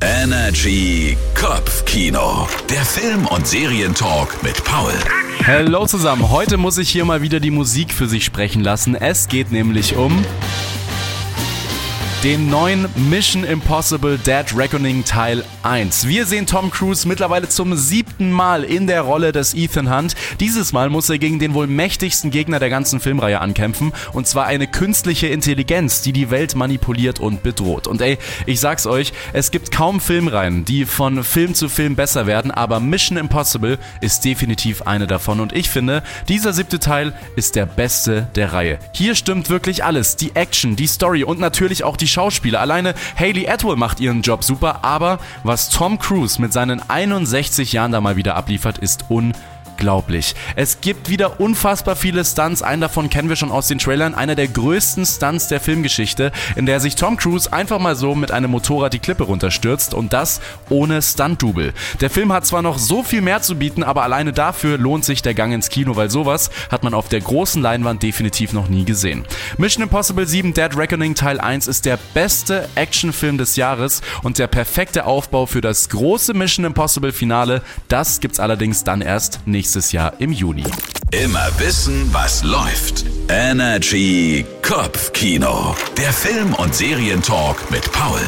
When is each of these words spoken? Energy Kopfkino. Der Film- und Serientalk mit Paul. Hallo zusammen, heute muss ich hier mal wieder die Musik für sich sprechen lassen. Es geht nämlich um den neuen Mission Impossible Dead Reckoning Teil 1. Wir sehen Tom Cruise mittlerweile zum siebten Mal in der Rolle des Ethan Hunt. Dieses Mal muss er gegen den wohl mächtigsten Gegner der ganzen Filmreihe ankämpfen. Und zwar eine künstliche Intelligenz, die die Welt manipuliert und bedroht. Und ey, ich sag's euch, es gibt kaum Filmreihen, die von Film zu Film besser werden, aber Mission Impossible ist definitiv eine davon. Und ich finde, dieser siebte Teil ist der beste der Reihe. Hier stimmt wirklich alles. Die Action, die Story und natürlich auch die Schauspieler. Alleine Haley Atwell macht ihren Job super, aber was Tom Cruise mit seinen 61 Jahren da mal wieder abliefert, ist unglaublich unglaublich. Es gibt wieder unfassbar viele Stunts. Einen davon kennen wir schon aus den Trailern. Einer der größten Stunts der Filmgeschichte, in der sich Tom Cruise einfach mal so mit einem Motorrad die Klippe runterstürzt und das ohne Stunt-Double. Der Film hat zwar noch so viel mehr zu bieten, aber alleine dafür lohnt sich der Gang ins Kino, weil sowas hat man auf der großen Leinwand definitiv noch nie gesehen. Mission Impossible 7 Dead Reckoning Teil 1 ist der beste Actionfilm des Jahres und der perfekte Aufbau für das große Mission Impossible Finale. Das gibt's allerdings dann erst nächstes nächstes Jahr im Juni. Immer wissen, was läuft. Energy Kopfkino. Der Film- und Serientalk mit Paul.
Energy 0.00 1.16
Kopfkino. 1.34 2.46
Der 2.70 2.84
Film- 2.84 3.26
und 3.26 3.48
Serientalk 3.48 4.42
mit 4.44 4.62
Paul. 4.62 4.92
Hallo 5.44 5.86
zusammen, 5.86 6.30
heute 6.30 6.56
muss 6.56 6.78
ich 6.78 6.88
hier 6.88 7.04
mal 7.04 7.20
wieder 7.22 7.40
die 7.40 7.50
Musik 7.50 7.92
für 7.92 8.06
sich 8.06 8.24
sprechen 8.24 8.62
lassen. 8.62 8.94
Es 8.94 9.28
geht 9.28 9.50
nämlich 9.50 9.96
um 9.96 10.24
den 12.24 12.50
neuen 12.50 12.88
Mission 12.96 13.44
Impossible 13.44 14.18
Dead 14.18 14.44
Reckoning 14.56 15.04
Teil 15.04 15.44
1. 15.62 16.08
Wir 16.08 16.26
sehen 16.26 16.46
Tom 16.46 16.68
Cruise 16.68 17.06
mittlerweile 17.06 17.48
zum 17.48 17.76
siebten 17.76 18.32
Mal 18.32 18.64
in 18.64 18.88
der 18.88 19.02
Rolle 19.02 19.30
des 19.30 19.54
Ethan 19.54 19.94
Hunt. 19.94 20.16
Dieses 20.40 20.72
Mal 20.72 20.90
muss 20.90 21.08
er 21.08 21.18
gegen 21.18 21.38
den 21.38 21.54
wohl 21.54 21.68
mächtigsten 21.68 22.32
Gegner 22.32 22.58
der 22.58 22.70
ganzen 22.70 22.98
Filmreihe 22.98 23.40
ankämpfen. 23.40 23.92
Und 24.12 24.26
zwar 24.26 24.46
eine 24.46 24.66
künstliche 24.66 25.28
Intelligenz, 25.28 26.02
die 26.02 26.12
die 26.12 26.30
Welt 26.30 26.56
manipuliert 26.56 27.20
und 27.20 27.44
bedroht. 27.44 27.86
Und 27.86 28.00
ey, 28.00 28.18
ich 28.46 28.58
sag's 28.58 28.88
euch, 28.88 29.12
es 29.32 29.52
gibt 29.52 29.70
kaum 29.70 30.00
Filmreihen, 30.00 30.64
die 30.64 30.86
von 30.86 31.22
Film 31.22 31.54
zu 31.54 31.68
Film 31.68 31.94
besser 31.94 32.26
werden, 32.26 32.50
aber 32.50 32.80
Mission 32.80 33.16
Impossible 33.16 33.78
ist 34.00 34.24
definitiv 34.24 34.82
eine 34.82 35.06
davon. 35.06 35.38
Und 35.38 35.52
ich 35.52 35.70
finde, 35.70 36.02
dieser 36.26 36.52
siebte 36.52 36.80
Teil 36.80 37.12
ist 37.36 37.54
der 37.54 37.66
beste 37.66 38.26
der 38.34 38.52
Reihe. 38.52 38.80
Hier 38.92 39.14
stimmt 39.14 39.50
wirklich 39.50 39.84
alles. 39.84 40.16
Die 40.16 40.34
Action, 40.34 40.74
die 40.74 40.88
Story 40.88 41.22
und 41.22 41.38
natürlich 41.38 41.84
auch 41.84 41.96
die 41.96 42.07
Schauspieler. 42.08 42.60
Alleine 42.60 42.94
Haley 43.16 43.48
Atwell 43.48 43.76
macht 43.76 44.00
ihren 44.00 44.22
Job 44.22 44.42
super, 44.42 44.80
aber 44.82 45.18
was 45.44 45.68
Tom 45.68 45.98
Cruise 45.98 46.40
mit 46.40 46.52
seinen 46.52 46.82
61 46.88 47.72
Jahren 47.72 47.92
da 47.92 48.00
mal 48.00 48.16
wieder 48.16 48.34
abliefert, 48.34 48.78
ist 48.78 49.04
unglaublich 49.08 49.57
unglaublich. 49.78 50.34
Es 50.56 50.80
gibt 50.80 51.08
wieder 51.08 51.40
unfassbar 51.40 51.94
viele 51.94 52.24
Stunts. 52.24 52.62
Einen 52.62 52.80
davon 52.80 53.10
kennen 53.10 53.28
wir 53.28 53.36
schon 53.36 53.52
aus 53.52 53.68
den 53.68 53.78
Trailern. 53.78 54.14
Einer 54.14 54.34
der 54.34 54.48
größten 54.48 55.06
Stunts 55.06 55.46
der 55.46 55.60
Filmgeschichte, 55.60 56.32
in 56.56 56.66
der 56.66 56.80
sich 56.80 56.96
Tom 56.96 57.16
Cruise 57.16 57.52
einfach 57.52 57.78
mal 57.78 57.94
so 57.94 58.16
mit 58.16 58.32
einem 58.32 58.50
Motorrad 58.50 58.92
die 58.92 58.98
Klippe 58.98 59.24
runterstürzt 59.24 59.94
und 59.94 60.12
das 60.12 60.40
ohne 60.68 61.00
Stunt-Double. 61.00 61.72
Der 62.00 62.10
Film 62.10 62.32
hat 62.32 62.44
zwar 62.44 62.62
noch 62.62 62.78
so 62.78 63.04
viel 63.04 63.20
mehr 63.20 63.40
zu 63.40 63.54
bieten, 63.54 63.84
aber 63.84 64.02
alleine 64.02 64.32
dafür 64.32 64.78
lohnt 64.78 65.04
sich 65.04 65.22
der 65.22 65.34
Gang 65.34 65.52
ins 65.52 65.68
Kino, 65.68 65.94
weil 65.94 66.10
sowas 66.10 66.50
hat 66.70 66.82
man 66.82 66.94
auf 66.94 67.08
der 67.08 67.20
großen 67.20 67.62
Leinwand 67.62 68.02
definitiv 68.02 68.52
noch 68.52 68.68
nie 68.68 68.84
gesehen. 68.84 69.24
Mission 69.58 69.84
Impossible 69.84 70.26
7 70.26 70.54
Dead 70.54 70.76
Reckoning 70.76 71.14
Teil 71.14 71.38
1 71.38 71.68
ist 71.68 71.84
der 71.84 71.98
beste 72.14 72.68
Actionfilm 72.74 73.38
des 73.38 73.54
Jahres 73.54 74.02
und 74.24 74.38
der 74.38 74.48
perfekte 74.48 75.04
Aufbau 75.06 75.46
für 75.46 75.60
das 75.60 75.88
große 75.88 76.34
Mission 76.34 76.66
Impossible 76.66 77.12
Finale. 77.12 77.62
Das 77.86 78.18
gibt's 78.18 78.40
allerdings 78.40 78.82
dann 78.82 79.02
erst 79.02 79.40
nächstes 79.46 79.67
nächstes 79.68 79.92
Jahr 79.92 80.14
im 80.18 80.32
Juni. 80.32 80.64
Immer 81.10 81.46
wissen, 81.58 82.08
was 82.10 82.42
läuft. 82.42 83.04
Energy 83.28 84.46
Kopfkino. 84.62 85.76
Der 85.98 86.10
Film- 86.10 86.54
und 86.54 86.74
Serientalk 86.74 87.70
mit 87.70 87.92
Paul. 87.92 88.22